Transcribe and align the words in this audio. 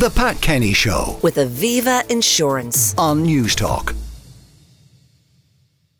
The 0.00 0.08
Pat 0.08 0.40
Kenny 0.40 0.72
Show 0.72 1.18
with 1.20 1.36
Aviva 1.36 2.10
Insurance. 2.10 2.94
on 2.96 3.22
Newstalk. 3.22 3.94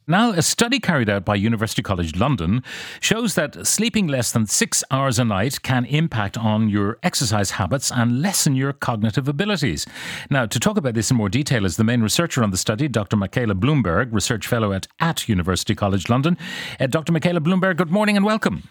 Now, 0.08 0.30
a 0.30 0.40
study 0.40 0.80
carried 0.80 1.10
out 1.10 1.26
by 1.26 1.34
University 1.34 1.82
College 1.82 2.16
London 2.16 2.62
shows 3.00 3.34
that 3.34 3.66
sleeping 3.66 4.06
less 4.06 4.32
than 4.32 4.46
six 4.46 4.82
hours 4.90 5.18
a 5.18 5.24
night 5.26 5.60
can 5.60 5.84
impact 5.84 6.38
on 6.38 6.70
your 6.70 6.98
exercise 7.02 7.50
habits 7.50 7.92
and 7.92 8.22
lessen 8.22 8.54
your 8.56 8.72
cognitive 8.72 9.28
abilities. 9.28 9.84
Now, 10.30 10.46
to 10.46 10.58
talk 10.58 10.78
about 10.78 10.94
this 10.94 11.10
in 11.10 11.18
more 11.18 11.28
detail 11.28 11.66
is 11.66 11.76
the 11.76 11.84
main 11.84 12.00
researcher 12.00 12.42
on 12.42 12.52
the 12.52 12.56
study, 12.56 12.88
Dr. 12.88 13.18
Mikaela 13.18 13.52
Bloomberg, 13.52 14.14
Research 14.14 14.46
Fellow 14.46 14.72
at, 14.72 14.88
at 14.98 15.28
University 15.28 15.74
College 15.74 16.08
London. 16.08 16.38
Uh, 16.80 16.86
Dr. 16.86 17.12
Mikaela 17.12 17.40
Bloomberg, 17.40 17.76
good 17.76 17.90
morning 17.90 18.16
and 18.16 18.24
welcome. 18.24 18.62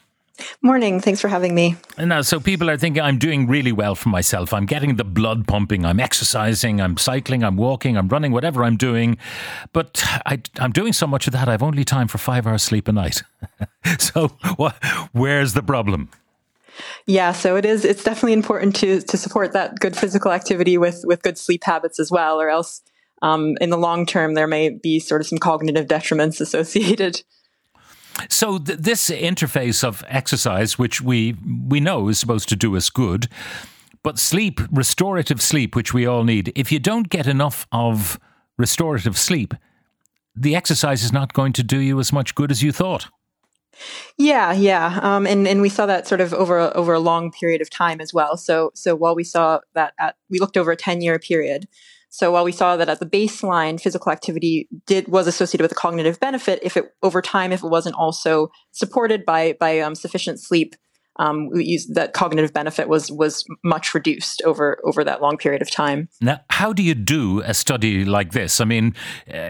Morning. 0.61 0.99
Thanks 0.99 1.21
for 1.21 1.27
having 1.27 1.55
me. 1.55 1.75
Now, 1.97 2.21
so 2.21 2.39
people 2.39 2.69
are 2.69 2.77
thinking 2.77 3.01
I'm 3.01 3.17
doing 3.17 3.47
really 3.47 3.71
well 3.71 3.95
for 3.95 4.09
myself. 4.09 4.53
I'm 4.53 4.65
getting 4.65 4.95
the 4.95 5.03
blood 5.03 5.47
pumping. 5.47 5.85
I'm 5.85 5.99
exercising. 5.99 6.81
I'm 6.81 6.97
cycling. 6.97 7.43
I'm 7.43 7.57
walking. 7.57 7.97
I'm 7.97 8.07
running. 8.07 8.31
Whatever 8.31 8.63
I'm 8.63 8.77
doing, 8.77 9.17
but 9.73 10.03
I, 10.25 10.41
am 10.59 10.71
doing 10.71 10.93
so 10.93 11.07
much 11.07 11.27
of 11.27 11.33
that. 11.33 11.49
I've 11.49 11.63
only 11.63 11.83
time 11.83 12.07
for 12.07 12.17
five 12.17 12.47
hours 12.47 12.63
sleep 12.63 12.87
a 12.87 12.91
night. 12.91 13.23
so, 13.99 14.29
what, 14.55 14.75
where's 15.11 15.53
the 15.53 15.63
problem? 15.63 16.09
Yeah, 17.05 17.31
so 17.31 17.55
it 17.55 17.65
is. 17.65 17.85
It's 17.85 18.03
definitely 18.03 18.33
important 18.33 18.75
to 18.77 19.01
to 19.01 19.17
support 19.17 19.53
that 19.53 19.79
good 19.79 19.97
physical 19.97 20.31
activity 20.31 20.77
with 20.77 21.01
with 21.03 21.21
good 21.21 21.37
sleep 21.37 21.63
habits 21.63 21.99
as 21.99 22.11
well, 22.11 22.39
or 22.39 22.49
else 22.49 22.81
um, 23.21 23.57
in 23.59 23.69
the 23.69 23.77
long 23.77 24.05
term 24.05 24.33
there 24.33 24.47
may 24.47 24.69
be 24.69 24.99
sort 24.99 25.21
of 25.21 25.27
some 25.27 25.39
cognitive 25.39 25.87
detriments 25.87 26.39
associated. 26.47 27.23
So 28.27 28.57
th- 28.57 28.79
this 28.79 29.09
interface 29.09 29.83
of 29.83 30.03
exercise, 30.07 30.77
which 30.77 31.01
we 31.01 31.35
we 31.67 31.79
know 31.79 32.09
is 32.09 32.19
supposed 32.19 32.49
to 32.49 32.55
do 32.55 32.75
us 32.75 32.89
good, 32.89 33.27
but 34.03 34.19
sleep, 34.19 34.59
restorative 34.71 35.41
sleep, 35.41 35.75
which 35.75 35.93
we 35.93 36.05
all 36.05 36.23
need. 36.23 36.51
If 36.55 36.71
you 36.71 36.79
don't 36.79 37.09
get 37.09 37.27
enough 37.27 37.67
of 37.71 38.19
restorative 38.57 39.17
sleep, 39.17 39.53
the 40.35 40.55
exercise 40.55 41.03
is 41.03 41.11
not 41.11 41.33
going 41.33 41.53
to 41.53 41.63
do 41.63 41.79
you 41.79 41.99
as 41.99 42.11
much 42.11 42.35
good 42.35 42.51
as 42.51 42.63
you 42.63 42.71
thought. 42.71 43.07
Yeah, 44.17 44.51
yeah, 44.51 44.99
um, 45.01 45.25
and 45.25 45.47
and 45.47 45.61
we 45.61 45.69
saw 45.69 45.85
that 45.85 46.07
sort 46.07 46.21
of 46.21 46.33
over 46.33 46.59
over 46.75 46.93
a 46.93 46.99
long 46.99 47.31
period 47.31 47.61
of 47.61 47.69
time 47.69 48.01
as 48.01 48.13
well. 48.13 48.35
So 48.35 48.71
so 48.75 48.95
while 48.95 49.15
we 49.15 49.23
saw 49.23 49.59
that 49.73 49.93
at 49.99 50.15
we 50.29 50.39
looked 50.39 50.57
over 50.57 50.71
a 50.71 50.75
ten 50.75 51.01
year 51.01 51.17
period, 51.19 51.67
so 52.09 52.31
while 52.31 52.43
we 52.43 52.51
saw 52.51 52.75
that 52.75 52.89
at 52.89 52.99
the 52.99 53.05
baseline, 53.05 53.79
physical 53.79 54.11
activity 54.11 54.67
did 54.87 55.07
was 55.07 55.27
associated 55.27 55.63
with 55.63 55.71
a 55.71 55.75
cognitive 55.75 56.19
benefit, 56.19 56.59
if 56.63 56.75
it 56.75 56.93
over 57.03 57.21
time, 57.21 57.51
if 57.51 57.63
it 57.63 57.69
wasn't 57.69 57.95
also 57.95 58.49
supported 58.71 59.25
by 59.25 59.55
by 59.59 59.79
um, 59.79 59.95
sufficient 59.95 60.39
sleep, 60.39 60.75
um, 61.19 61.49
used, 61.53 61.95
that 61.95 62.13
cognitive 62.13 62.53
benefit 62.53 62.87
was 62.87 63.11
was 63.11 63.45
much 63.63 63.93
reduced 63.93 64.41
over 64.43 64.79
over 64.83 65.03
that 65.03 65.21
long 65.21 65.37
period 65.37 65.61
of 65.61 65.69
time. 65.69 66.09
Now, 66.21 66.39
how 66.49 66.73
do 66.73 66.81
you 66.81 66.95
do 66.95 67.41
a 67.41 67.53
study 67.53 68.05
like 68.05 68.31
this? 68.31 68.61
I 68.61 68.65
mean, 68.65 68.95
uh, 69.31 69.49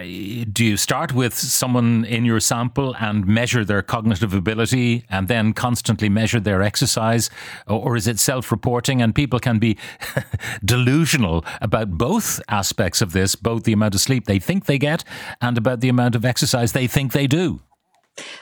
do 0.52 0.66
you 0.66 0.78
start 0.78 1.14
with 1.14 1.36
someone 1.36 2.06
in 2.06 2.26
your 2.26 2.40
sample 2.40 2.96
and 3.00 3.26
measure 3.28 3.64
their 3.64 3.84
cognitive 3.84 4.34
ability, 4.34 5.06
and 5.10 5.28
then 5.28 5.54
constantly 5.54 6.10
measure 6.10 6.40
their 6.40 6.62
exercise, 6.62 7.30
or, 7.68 7.80
or 7.86 7.96
is 7.96 8.08
it 8.08 8.20
self-reporting? 8.20 9.02
And 9.02 9.14
people 9.14 9.40
can 9.40 9.60
be 9.60 9.78
delusional 10.66 11.46
about 11.62 11.92
both 11.92 12.42
aspects 12.50 13.02
of 13.02 13.14
this, 13.14 13.36
both 13.36 13.64
the 13.64 13.74
amount 13.74 13.96
of 13.96 14.02
sleep 14.02 14.26
they 14.26 14.40
think 14.40 14.66
they 14.66 14.80
get 14.80 15.04
and 15.40 15.58
about 15.58 15.82
the 15.82 15.90
amount 15.90 16.16
of 16.16 16.26
exercise 16.26 16.72
they 16.72 16.88
think 16.88 17.12
they 17.12 17.28
do. 17.28 17.62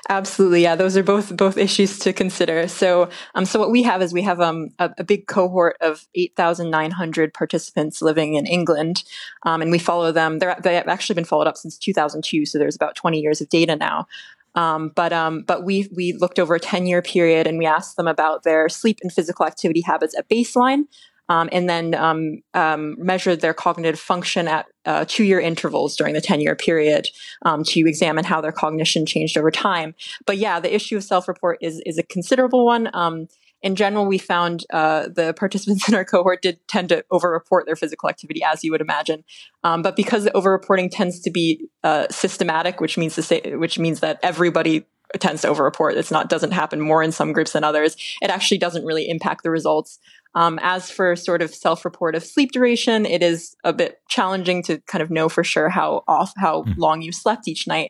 Absolutely, 0.10 0.64
yeah. 0.64 0.76
Those 0.76 0.96
are 0.96 1.04
both 1.04 1.36
both 1.36 1.58
issues 1.58 2.00
to 2.00 2.14
consider. 2.14 2.68
So, 2.68 3.10
um, 3.36 3.46
so 3.46 3.60
what 3.60 3.72
we 3.72 3.84
have 3.84 4.02
is 4.02 4.14
we 4.14 4.22
have 4.22 4.40
um, 4.40 4.70
a, 4.80 4.92
a 4.98 5.04
big 5.04 5.28
cohort 5.28 5.78
of 5.82 6.08
eight 6.16 6.36
thousand 6.36 6.70
nine 6.70 6.92
hundred 6.92 7.34
participants 7.34 8.02
living 8.02 8.36
in 8.36 8.46
England, 8.46 9.04
um, 9.44 9.62
and 9.62 9.72
we 9.72 9.80
follow 9.80 10.12
them. 10.12 10.40
They're, 10.40 10.58
they 10.64 10.76
have 10.76 10.88
actually 10.88 11.16
been 11.16 11.26
followed 11.26 11.48
up 11.48 11.58
since 11.58 11.78
two 11.78 11.94
thousand 11.94 12.24
two, 12.24 12.46
so 12.46 12.58
there's 12.58 12.76
about 12.76 12.96
twenty 12.96 13.20
years 13.20 13.42
of 13.42 13.50
data 13.50 13.76
now. 13.76 14.08
Um, 14.56 14.92
but 14.96 15.14
um, 15.14 15.44
but 15.44 15.64
we 15.64 15.90
we 15.96 16.14
looked 16.14 16.40
over 16.40 16.56
a 16.56 16.60
ten 16.60 16.88
year 16.88 17.02
period, 17.02 17.46
and 17.46 17.58
we 17.58 17.66
asked 17.66 17.98
them 17.98 18.08
about 18.08 18.44
their 18.44 18.70
sleep 18.70 19.00
and 19.04 19.12
physical 19.12 19.46
activity 19.46 19.82
habits 19.82 20.18
at 20.18 20.30
baseline, 20.30 20.86
um, 21.30 21.50
and 21.52 21.70
then 21.70 21.94
um, 21.96 22.42
um, 22.54 22.96
measured 22.98 23.42
their 23.42 23.54
cognitive 23.54 24.00
function 24.00 24.48
at 24.48 24.66
uh, 24.86 25.06
two 25.08 25.24
year 25.24 25.40
intervals 25.40 25.96
during 25.96 26.14
the 26.14 26.22
10 26.22 26.42
year 26.42 26.56
period 26.56 27.08
um, 27.44 27.64
to 27.64 27.88
examine 27.88 28.26
how 28.26 28.42
their 28.42 28.52
cognition 28.52 29.06
changed 29.06 29.38
over 29.38 29.52
time. 29.52 29.94
But 30.26 30.38
yeah, 30.38 30.60
the 30.60 30.74
issue 30.74 30.98
of 30.98 31.04
self 31.04 31.28
report 31.28 31.60
is, 31.62 31.82
is 31.86 31.98
a 31.98 32.04
considerable 32.04 32.66
one. 32.66 32.90
Um, 32.94 33.28
in 33.64 33.76
general, 33.76 34.06
we 34.06 34.18
found 34.18 34.66
uh, 34.72 35.08
the 35.08 35.34
participants 35.34 35.88
in 35.90 35.96
our 35.96 36.06
cohort 36.06 36.42
did 36.42 36.60
tend 36.68 36.90
to 36.90 37.04
overreport 37.12 37.66
their 37.66 37.76
physical 37.76 38.10
activity, 38.10 38.44
as 38.44 38.64
you 38.64 38.72
would 38.72 38.82
imagine. 38.82 39.24
Um, 39.64 39.82
but 39.82 39.96
because 39.96 40.24
the 40.24 40.32
overreporting 40.32 40.90
tends 40.92 41.20
to 41.22 41.32
be 41.32 41.68
uh, 41.84 42.08
systematic, 42.10 42.80
which 42.80 42.98
means 42.98 43.16
to 43.16 43.24
say, 43.24 43.56
which 43.56 43.80
means 43.80 44.00
that 44.02 44.20
everybody 44.24 44.86
tends 45.20 45.42
to 45.42 45.48
overreport. 45.48 45.96
It's 45.96 46.12
not 46.12 46.30
doesn't 46.30 46.52
happen 46.52 46.82
more 46.82 47.02
in 47.02 47.12
some 47.12 47.32
groups 47.32 47.54
than 47.54 47.64
others. 47.64 47.96
It 48.22 48.30
actually 48.30 48.58
doesn't 48.58 48.86
really 48.86 49.08
impact 49.08 49.44
the 49.44 49.50
results. 49.50 50.00
Um, 50.38 50.60
as 50.62 50.92
for 50.92 51.16
sort 51.16 51.42
of 51.42 51.50
self-report 51.50 52.14
of 52.14 52.24
sleep 52.24 52.52
duration, 52.52 53.08
it 53.08 53.24
is 53.24 53.56
a 53.64 53.74
bit 53.74 53.98
challenging 54.08 54.62
to 54.64 54.78
kind 54.82 55.02
of 55.02 55.10
know 55.10 55.30
for 55.30 55.44
sure 55.44 55.68
how 55.68 56.04
off 56.08 56.32
how 56.38 56.62
mm. 56.62 56.76
long 56.78 57.02
you 57.02 57.12
slept 57.12 57.48
each 57.48 57.66
night. 57.68 57.90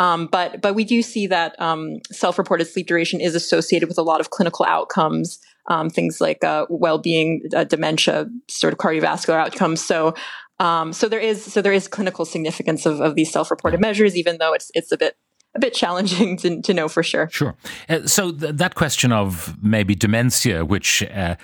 Um, 0.00 0.26
but 0.26 0.60
but 0.60 0.74
we 0.74 0.84
do 0.84 1.02
see 1.02 1.28
that 1.28 1.54
um, 1.60 1.98
self-reported 2.10 2.64
sleep 2.64 2.88
duration 2.88 3.20
is 3.20 3.36
associated 3.36 3.88
with 3.88 3.98
a 3.98 4.02
lot 4.02 4.20
of 4.20 4.30
clinical 4.30 4.64
outcomes, 4.66 5.38
um, 5.70 5.88
things 5.88 6.20
like 6.20 6.42
uh, 6.42 6.66
well-being, 6.68 7.42
uh, 7.54 7.62
dementia, 7.62 8.26
sort 8.48 8.72
of 8.72 8.78
cardiovascular 8.78 9.38
outcomes. 9.38 9.80
So 9.84 10.14
um, 10.58 10.92
so 10.92 11.08
there 11.08 11.20
is 11.20 11.44
so 11.52 11.62
there 11.62 11.72
is 11.72 11.86
clinical 11.86 12.24
significance 12.24 12.86
of, 12.86 13.00
of 13.00 13.14
these 13.14 13.30
self-reported 13.30 13.80
measures, 13.80 14.16
even 14.16 14.38
though 14.38 14.52
it's 14.52 14.68
it's 14.74 14.90
a 14.90 14.96
bit 14.96 15.14
a 15.54 15.60
bit 15.60 15.74
challenging 15.74 16.36
to, 16.38 16.60
to 16.62 16.74
know 16.74 16.88
for 16.88 17.02
sure. 17.02 17.28
Sure. 17.30 17.54
Uh, 17.88 18.06
so 18.06 18.32
th- 18.32 18.54
that 18.56 18.74
question 18.74 19.12
of 19.12 19.56
maybe 19.62 19.94
dementia, 19.94 20.64
which 20.64 21.02
uh, 21.02 21.36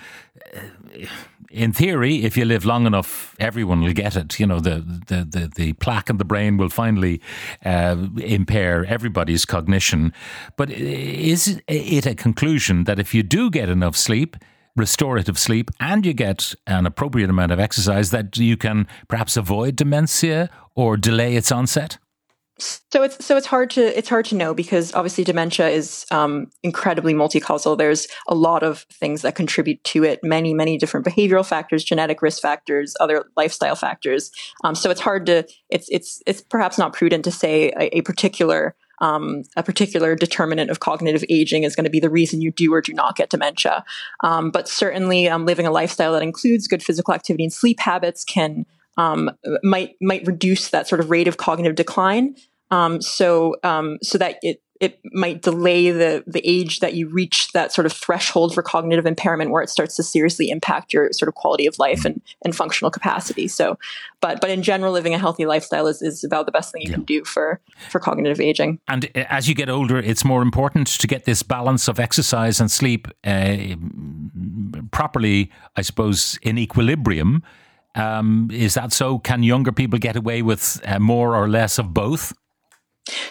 in 1.51 1.73
theory, 1.73 2.23
if 2.23 2.37
you 2.37 2.45
live 2.45 2.65
long 2.65 2.85
enough, 2.85 3.35
everyone 3.39 3.81
will 3.81 3.93
get 3.93 4.15
it. 4.15 4.39
You 4.39 4.47
know, 4.47 4.59
the 4.59 4.79
the 5.07 5.23
the, 5.23 5.51
the 5.55 5.73
plaque 5.73 6.09
in 6.09 6.17
the 6.17 6.25
brain 6.25 6.57
will 6.57 6.69
finally 6.69 7.21
uh, 7.65 7.95
impair 8.17 8.85
everybody's 8.85 9.45
cognition. 9.45 10.13
But 10.55 10.71
is 10.71 11.61
it 11.67 12.07
a 12.07 12.15
conclusion 12.15 12.85
that 12.85 12.99
if 12.99 13.13
you 13.13 13.23
do 13.23 13.49
get 13.49 13.69
enough 13.69 13.95
sleep, 13.95 14.37
restorative 14.75 15.37
sleep, 15.37 15.71
and 15.79 16.05
you 16.05 16.13
get 16.13 16.55
an 16.67 16.85
appropriate 16.85 17.29
amount 17.29 17.51
of 17.51 17.59
exercise, 17.59 18.11
that 18.11 18.37
you 18.37 18.57
can 18.57 18.87
perhaps 19.07 19.37
avoid 19.37 19.75
dementia 19.75 20.49
or 20.75 20.97
delay 20.97 21.35
its 21.35 21.51
onset? 21.51 21.97
So 22.61 23.03
it's 23.03 23.23
so 23.25 23.37
it's 23.37 23.47
hard 23.47 23.69
to 23.71 23.97
it's 23.97 24.09
hard 24.09 24.25
to 24.25 24.35
know 24.35 24.53
because 24.53 24.93
obviously 24.93 25.23
dementia 25.23 25.69
is 25.69 26.05
um, 26.11 26.47
incredibly 26.63 27.13
multi-causal. 27.13 27.75
There's 27.75 28.07
a 28.27 28.35
lot 28.35 28.63
of 28.63 28.81
things 28.91 29.23
that 29.23 29.35
contribute 29.35 29.83
to 29.85 30.03
it. 30.03 30.19
Many 30.23 30.53
many 30.53 30.77
different 30.77 31.05
behavioral 31.05 31.45
factors, 31.45 31.83
genetic 31.83 32.21
risk 32.21 32.41
factors, 32.41 32.95
other 32.99 33.25
lifestyle 33.35 33.75
factors. 33.75 34.31
Um, 34.63 34.75
so 34.75 34.89
it's 34.89 35.01
hard 35.01 35.25
to 35.25 35.47
it's 35.69 35.87
it's 35.89 36.21
it's 36.25 36.41
perhaps 36.41 36.77
not 36.77 36.93
prudent 36.93 37.23
to 37.25 37.31
say 37.31 37.71
a, 37.79 37.97
a 37.97 38.01
particular 38.01 38.75
um, 39.01 39.43
a 39.57 39.63
particular 39.63 40.15
determinant 40.15 40.69
of 40.69 40.79
cognitive 40.79 41.25
aging 41.27 41.63
is 41.63 41.75
going 41.75 41.85
to 41.85 41.89
be 41.89 41.99
the 41.99 42.09
reason 42.09 42.41
you 42.41 42.51
do 42.51 42.71
or 42.71 42.81
do 42.81 42.93
not 42.93 43.15
get 43.15 43.31
dementia. 43.31 43.83
Um, 44.23 44.51
but 44.51 44.67
certainly, 44.67 45.27
um, 45.27 45.45
living 45.45 45.65
a 45.65 45.71
lifestyle 45.71 46.13
that 46.13 46.21
includes 46.21 46.67
good 46.67 46.83
physical 46.83 47.13
activity 47.13 47.43
and 47.43 47.51
sleep 47.51 47.79
habits 47.79 48.23
can 48.23 48.65
um, 48.97 49.31
might 49.63 49.95
might 50.01 50.25
reduce 50.27 50.69
that 50.69 50.87
sort 50.87 51.01
of 51.01 51.09
rate 51.09 51.27
of 51.27 51.37
cognitive 51.37 51.75
decline. 51.75 52.35
Um, 52.71 53.01
so 53.01 53.55
um, 53.63 53.99
so 54.01 54.17
that 54.17 54.37
it 54.41 54.61
it 54.81 54.99
might 55.13 55.43
delay 55.43 55.91
the 55.91 56.23
the 56.25 56.41
age 56.43 56.79
that 56.79 56.95
you 56.95 57.07
reach 57.07 57.51
that 57.51 57.71
sort 57.71 57.85
of 57.85 57.93
threshold 57.93 58.53
for 58.53 58.63
cognitive 58.63 59.05
impairment 59.05 59.51
where 59.51 59.61
it 59.61 59.69
starts 59.69 59.95
to 59.95 60.03
seriously 60.03 60.49
impact 60.49 60.91
your 60.91 61.13
sort 61.13 61.29
of 61.29 61.35
quality 61.35 61.67
of 61.67 61.77
life 61.77 62.03
and, 62.03 62.19
and 62.43 62.55
functional 62.55 62.89
capacity. 62.89 63.47
So, 63.47 63.77
but 64.21 64.41
but 64.41 64.49
in 64.49 64.63
general, 64.63 64.91
living 64.91 65.13
a 65.13 65.19
healthy 65.19 65.45
lifestyle 65.45 65.85
is, 65.85 66.01
is 66.01 66.23
about 66.23 66.47
the 66.47 66.51
best 66.51 66.71
thing 66.71 66.81
you 66.81 66.89
yeah. 66.89 66.95
can 66.95 67.03
do 67.03 67.23
for 67.23 67.61
for 67.89 67.99
cognitive 67.99 68.41
aging. 68.41 68.79
And 68.87 69.05
uh, 69.15 69.25
as 69.29 69.47
you 69.47 69.53
get 69.53 69.69
older, 69.69 69.99
it's 69.99 70.25
more 70.25 70.41
important 70.41 70.87
to 70.87 71.07
get 71.07 71.25
this 71.25 71.43
balance 71.43 71.87
of 71.87 71.99
exercise 71.99 72.59
and 72.59 72.71
sleep 72.71 73.07
uh, 73.23 73.57
properly, 74.91 75.51
I 75.75 75.83
suppose, 75.83 76.39
in 76.41 76.57
equilibrium. 76.57 77.43
Um, 77.93 78.49
is 78.51 78.73
that 78.73 78.93
so? 78.93 79.19
Can 79.19 79.43
younger 79.43 79.71
people 79.71 79.99
get 79.99 80.15
away 80.15 80.41
with 80.41 80.81
uh, 80.85 80.97
more 80.97 81.35
or 81.35 81.47
less 81.47 81.77
of 81.77 81.93
both? 81.93 82.33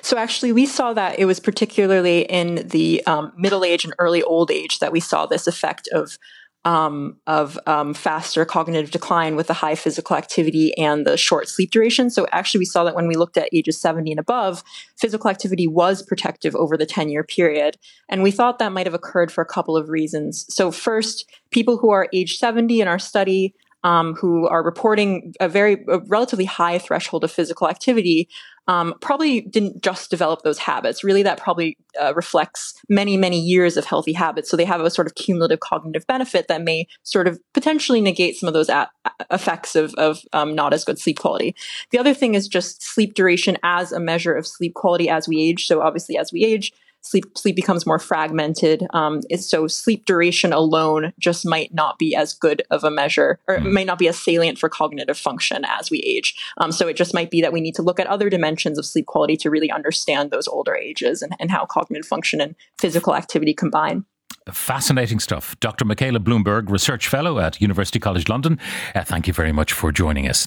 So 0.02 0.17
actually, 0.17 0.52
we 0.52 0.67
saw 0.67 0.93
that 0.94 1.19
it 1.19 1.26
was 1.26 1.40
particularly 1.40 2.22
in 2.22 2.67
the 2.69 3.05
um, 3.06 3.32
middle 3.37 3.64
age 3.64 3.84
and 3.84 3.94
early 3.99 4.22
old 4.22 4.50
age 4.50 4.81
that 4.81 4.93
we 4.93 5.00
saw 5.00 5.26
this 5.26 5.46
effect 5.46 5.88
of 5.93 6.19
um, 6.64 7.17
of 7.26 7.58
um, 7.67 7.94
faster 7.94 8.44
cognitive 8.44 8.90
decline 8.90 9.34
with 9.34 9.46
the 9.46 9.55
high 9.55 9.75
physical 9.75 10.14
activity 10.14 10.76
and 10.76 11.06
the 11.06 11.17
short 11.17 11.49
sleep 11.49 11.70
duration. 11.70 12.11
So 12.11 12.26
actually, 12.32 12.58
we 12.58 12.64
saw 12.67 12.84
that 12.84 12.94
when 12.94 13.08
we 13.08 13.14
looked 13.14 13.38
at 13.38 13.49
ages 13.52 13.81
70 13.81 14.11
and 14.11 14.20
above, 14.20 14.62
physical 14.99 15.31
activity 15.31 15.67
was 15.67 16.02
protective 16.02 16.55
over 16.55 16.76
the 16.76 16.87
10 16.87 17.08
year 17.08 17.25
period. 17.25 17.78
And 18.08 18.23
we 18.23 18.31
thought 18.31 18.58
that 18.58 18.73
might 18.73 18.87
have 18.87 18.94
occurred 18.94 19.32
for 19.32 19.40
a 19.40 19.46
couple 19.46 19.76
of 19.76 19.88
reasons. 19.88 20.44
So 20.50 20.70
first, 20.70 21.31
people 21.50 21.78
who 21.78 21.90
are 21.90 22.08
age 22.12 22.37
70 22.37 22.81
in 22.81 22.88
our 22.88 22.99
study 22.99 23.55
um, 23.82 24.15
who 24.15 24.47
are 24.47 24.62
reporting 24.62 25.35
a 25.41 25.49
very 25.49 25.85
a 25.88 25.99
relatively 26.00 26.44
high 26.44 26.79
threshold 26.79 27.25
of 27.25 27.32
physical 27.32 27.69
activity 27.69 28.29
um, 28.69 28.94
probably 29.00 29.41
didn't 29.41 29.82
just 29.82 30.11
develop 30.11 30.43
those 30.43 30.59
habits. 30.59 31.03
Really, 31.03 31.25
that 31.25 31.38
probably 31.38 31.77
uh, 32.00 32.15
reflects 32.15 32.75
many, 32.88 33.17
many 33.17 33.41
years 33.41 33.77
of 33.77 33.85
healthy 33.85 34.12
habits. 34.12 34.49
So 34.49 34.56
they 34.56 34.65
have 34.65 34.81
a 34.81 34.91
sort 34.91 35.09
of 35.09 35.17
cumulative 35.17 35.59
cognitive 35.59 36.06
benefit 36.06 36.47
that 36.47 36.62
may 36.62 36.87
sort 37.03 37.27
of 37.27 37.41
potentially 37.53 38.00
negate 38.00 38.37
some 38.37 38.47
of 38.47 38.55
those 38.55 38.69
a- 38.69 38.88
effects 39.31 39.75
of, 39.75 39.93
of 39.94 40.21
um, 40.33 40.55
not 40.55 40.73
as 40.73 40.85
good 40.85 41.00
sleep 41.00 41.19
quality. 41.19 41.56
The 41.91 41.99
other 41.99 42.15
thing 42.15 42.35
is 42.35 42.47
just 42.47 42.83
sleep 42.83 43.15
duration 43.15 43.59
as 43.65 43.91
a 43.91 43.99
measure 43.99 44.35
of 44.35 44.47
sleep 44.47 44.75
quality 44.75 45.09
as 45.09 45.26
we 45.26 45.41
age. 45.41 45.67
So 45.67 45.81
obviously, 45.81 46.17
as 46.17 46.33
we 46.33 46.44
age, 46.44 46.73
sleep 47.02 47.37
sleep 47.37 47.56
becomes 47.56 47.87
more 47.87 47.99
fragmented. 47.99 48.87
Um, 48.93 49.20
so 49.38 49.67
sleep 49.67 50.05
duration 50.05 50.52
alone 50.52 51.12
just 51.19 51.47
might 51.47 51.73
not 51.75 51.99
be 51.99 52.14
as 52.14 52.35
good 52.35 52.62
of 52.70 52.85
a 52.85 52.91
measure, 52.91 53.38
or 53.49 53.56
it 53.56 53.64
might 53.64 53.87
not 53.87 53.99
be 53.99 54.08
as 54.08 54.19
salient 54.19 54.58
for 54.58 54.69
cognitive 54.69 55.19
function 55.19 55.64
as 55.67 55.91
we 55.91 55.99
age. 56.00 56.37
Um, 56.58 56.73
so 56.73 56.88
it 56.88 56.97
just 56.97 57.14
might 57.14 57.31
be 57.31 57.41
that 57.43 57.52
we 57.52 57.61
need 57.61 57.75
to 57.76 57.82
look 57.82 58.00
at 58.00 58.06
other 58.06 58.31
dimensions 58.31 58.79
of 58.79 58.87
sleep 58.87 59.06
quality 59.06 59.37
to 59.38 59.50
really 59.50 59.70
understand 59.70 60.31
those 60.31 60.49
older 60.49 60.75
ages 60.75 61.23
and, 61.23 61.35
and 61.38 61.50
how 61.50 61.67
cognitive 61.67 62.06
function 62.06 62.41
and 62.41 62.55
physical 62.79 63.14
activity 63.14 63.55
combine. 63.55 64.05
Fascinating 64.50 65.20
stuff. 65.20 65.58
Dr. 65.61 65.85
Mikaela 65.85 66.19
Bloomberg, 66.19 66.70
Research 66.70 67.08
Fellow 67.08 67.38
at 67.38 67.61
University 67.61 67.99
College 67.99 68.29
London. 68.29 68.58
Uh, 68.94 69.05
thank 69.05 69.26
you 69.26 69.32
very 69.32 69.52
much 69.52 69.73
for 69.73 69.93
joining 69.93 70.29
us. 70.29 70.47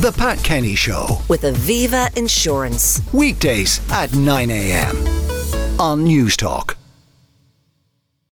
The 0.00 0.12
Pat 0.16 0.42
Kenny 0.42 0.74
Show. 0.74 1.20
With 1.28 1.42
Aviva 1.42 2.14
Insurance. 2.16 3.02
Weekdays 3.12 3.80
at 3.90 4.12
9 4.14 4.50
a.m. 4.50 5.21
on 5.82 6.04
Newstalk. 6.04 6.71